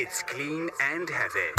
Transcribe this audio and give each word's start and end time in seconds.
It's 0.00 0.22
clean 0.22 0.70
and 0.80 1.10
heavy. 1.10 1.58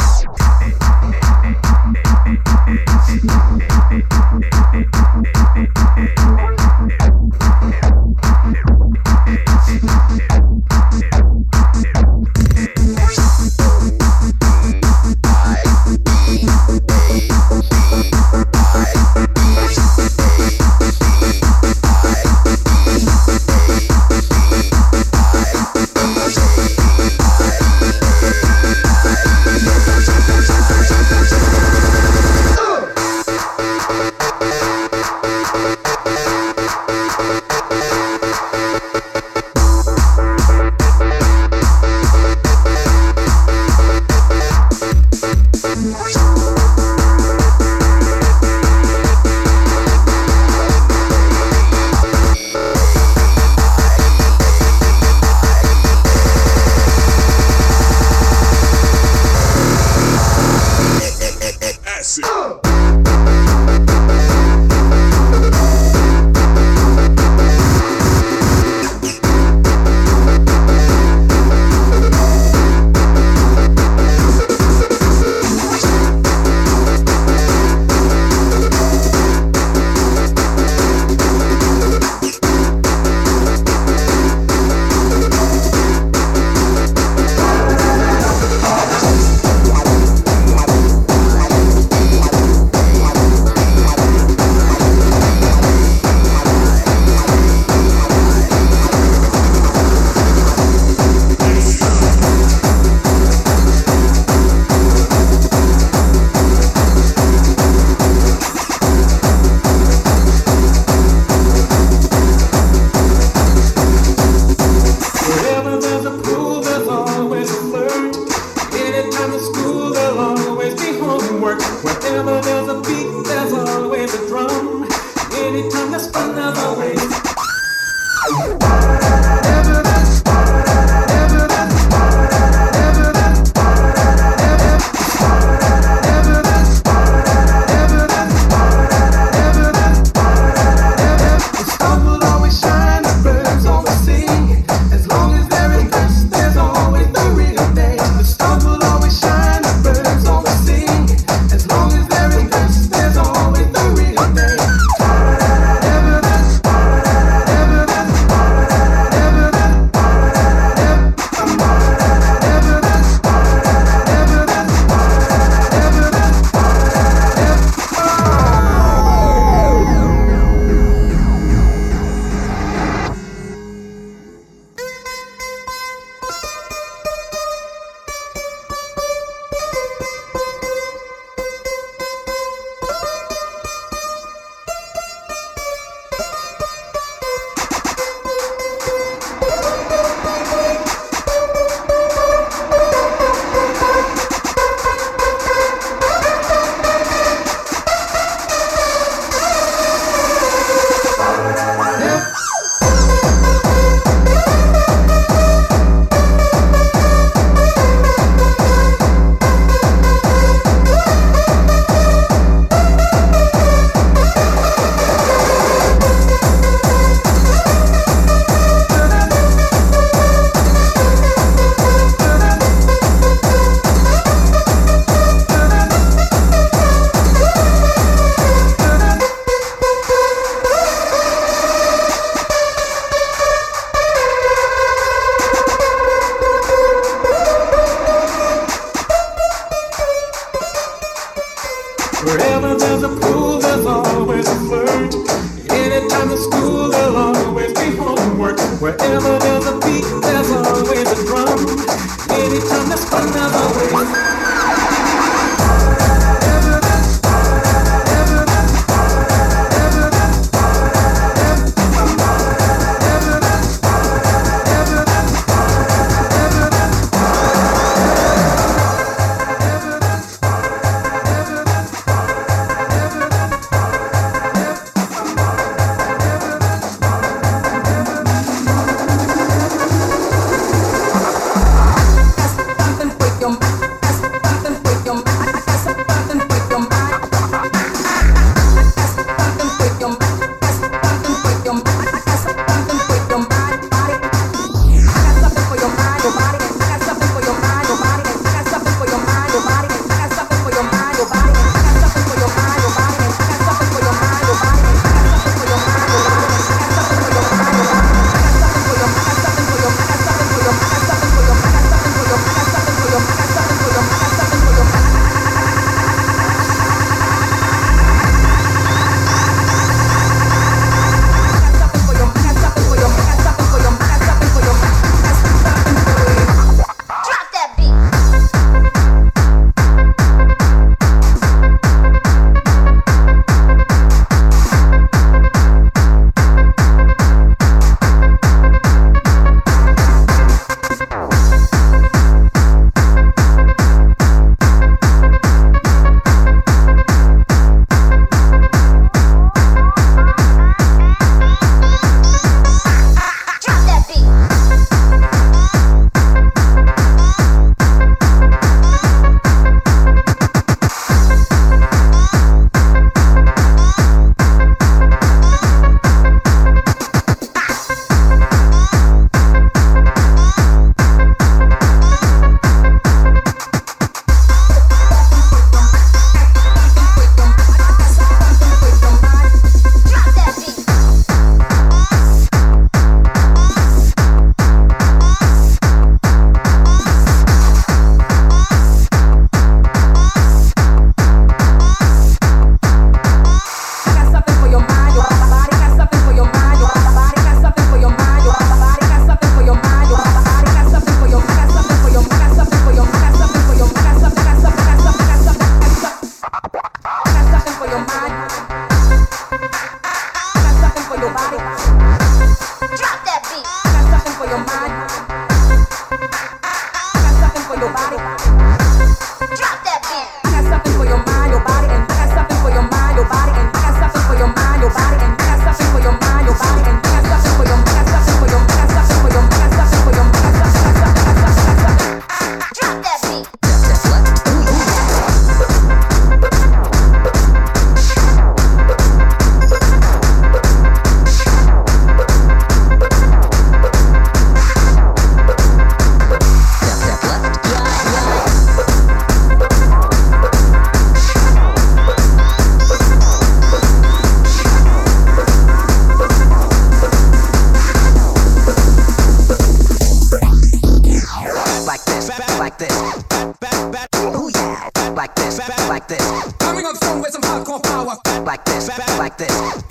Coming 466.60 466.86
up 466.86 466.96
strong 466.96 467.22
with 467.22 467.32
some 467.32 467.42
hardcore 467.42 467.84
power. 467.84 468.16
Like 468.46 468.64
this, 468.64 468.88
like 469.18 469.38
this. 469.38 469.89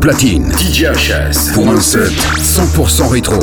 Platine. 0.00 0.50
DJ 0.58 0.86
HS 0.92 1.52
pour 1.54 1.68
un 1.68 1.80
set 1.80 2.10
100% 2.38 3.08
rétro. 3.08 3.38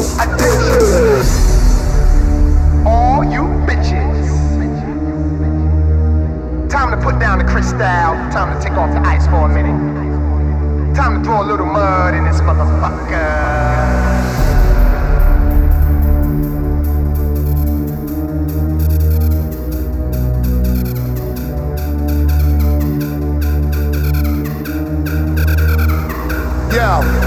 All 2.86 3.26
you 3.32 3.44
bitches. 3.68 4.30
Time 6.70 6.92
to 6.92 6.98
put 6.98 7.20
down 7.20 7.40
the 7.40 7.46
crystal. 7.46 7.80
Time 8.32 8.58
to 8.58 8.62
take 8.62 8.78
off 8.78 8.92
the 8.92 9.02
ice 9.08 9.26
for 9.28 9.46
a 9.46 9.50
minute. 9.50 10.96
Time 10.96 11.20
to 11.20 11.24
throw 11.24 11.42
a 11.42 11.48
little 11.48 11.66
mud 11.66 12.14
in 12.16 12.26
this 12.26 12.42
motherfucker. 12.42 14.19
Yeah 26.72 27.20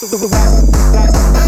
Tudo 0.00 0.16
vai, 0.30 0.40
vai, 0.92 1.12
vai. 1.12 1.39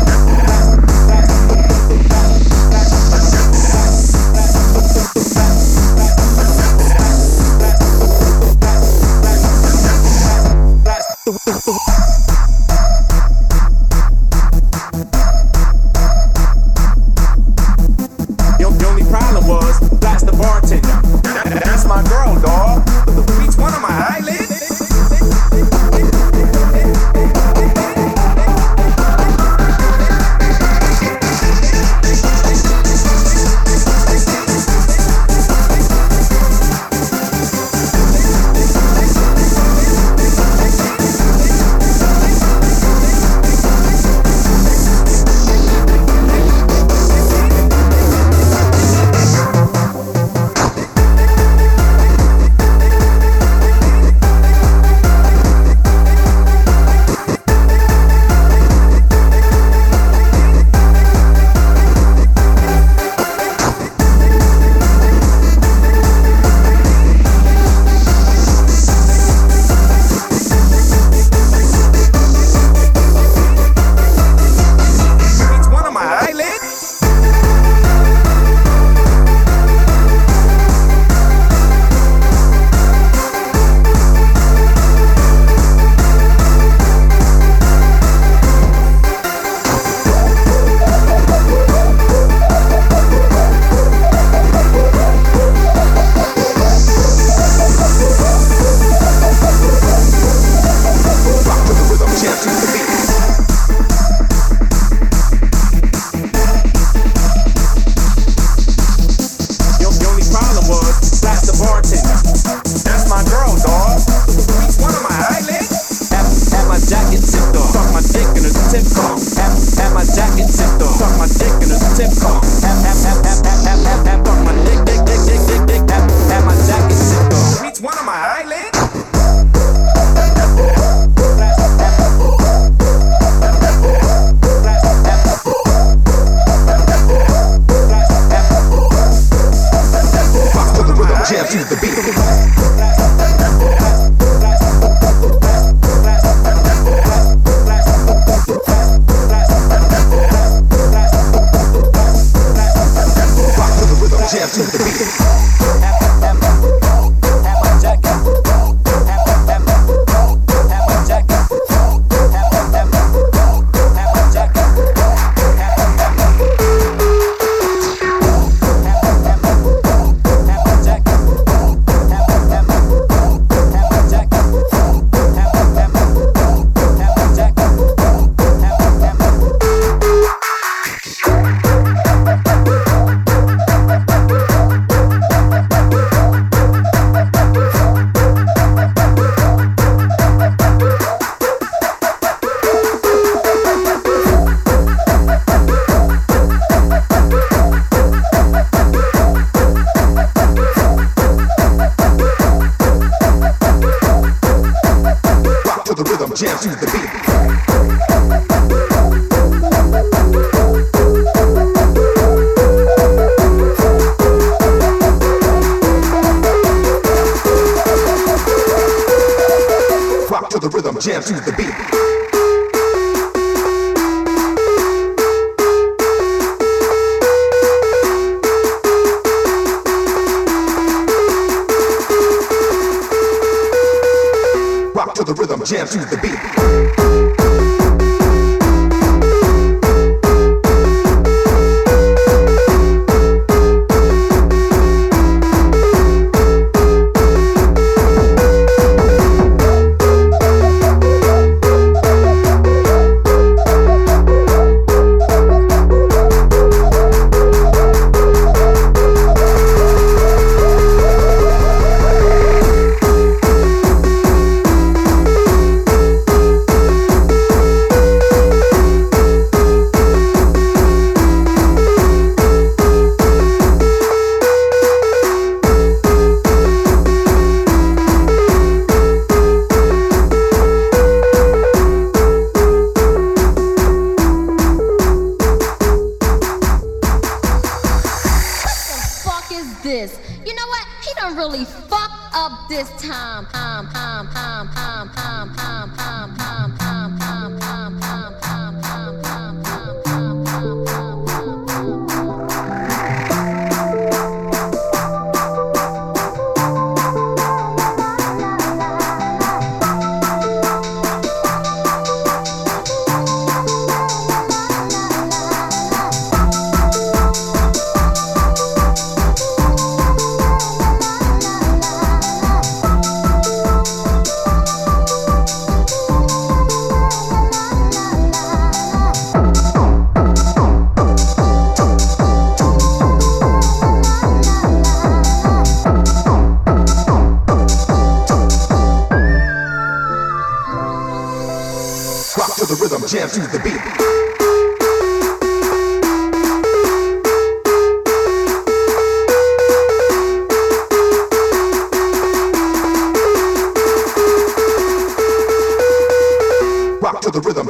To 235.25 235.35
the 235.35 235.41
rhythm, 235.41 235.65
jam 235.65 235.87
to 235.87 235.99
the 235.99 236.17
beat. 236.21 237.22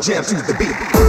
Jam 0.03 0.25
to 0.25 0.35
the 0.35 0.55
beat. 0.55 1.02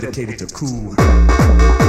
Dedicated 0.00 0.40
to 0.40 0.46
cool. 0.52 1.83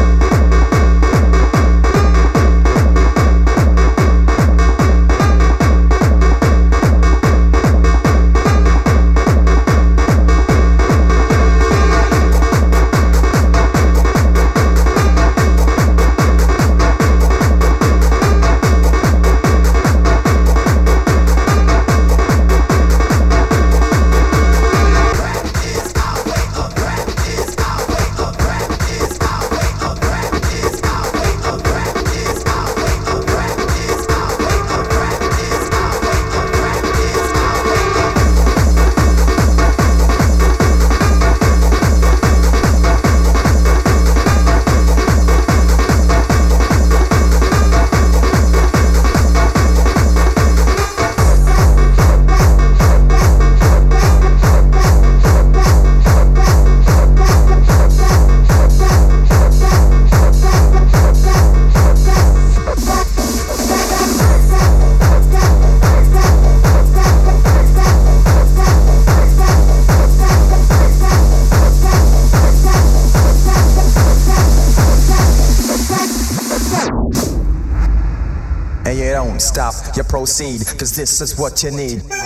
Cause 80.85 80.95
this 80.95 81.19
is 81.19 81.35
what 81.39 81.63
you 81.63 81.71
need. 81.71 82.24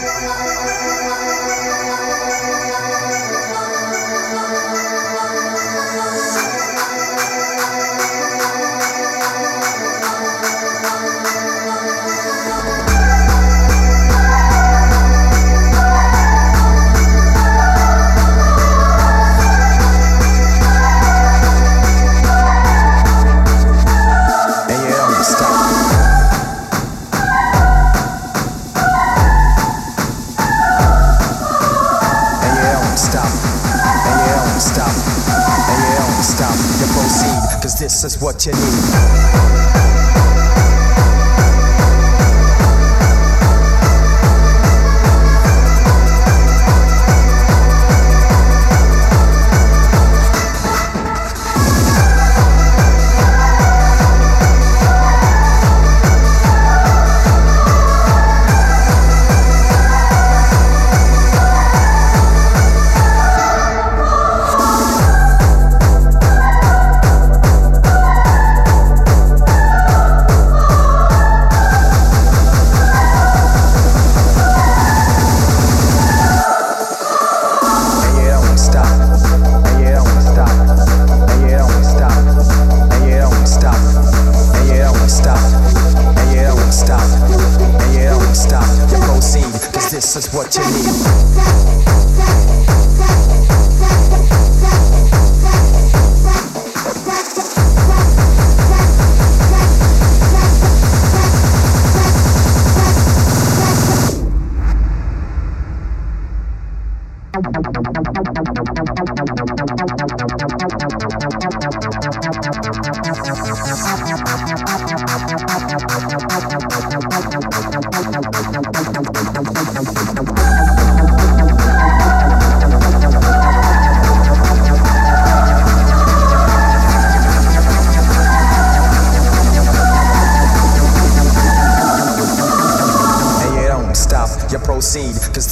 This 38.45 38.55
is 38.55 38.88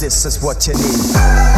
this 0.08 0.24
is 0.24 0.42
what 0.42 0.66
you 0.66 0.72
need. 0.72 1.57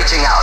reaching 0.00 0.24
out. 0.24 0.39